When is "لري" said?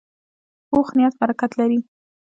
1.59-1.79